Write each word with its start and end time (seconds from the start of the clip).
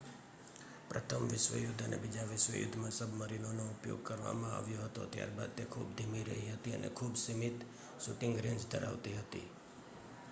પ્રથમ 0.89 1.25
વિશ્વયુદ્ધ 1.31 1.83
અને 1.83 1.99
બીજા 2.01 2.23
વિશ્વ 2.25 2.55
યુધ્ધમાં 2.55 2.95
સબમરીનોનો 2.95 3.67
ઉપયોગ 3.67 4.01
કરવામાં 4.03 4.55
આવ્યો 4.55 4.81
હતો 4.85 5.05
ત્યારબાદ 5.11 5.55
તે 5.55 5.69
ખૂબ 5.69 5.93
ધીમી 5.95 6.25
રહી 6.25 6.49
હતી 6.49 6.75
અને 6.75 6.93
ખૂબ 6.95 7.13
સીમિત 7.19 7.69
શુટિંગ 8.01 8.35
રેંજ 8.41 8.69
ધરાવતી 8.69 9.17
હતી 9.17 9.47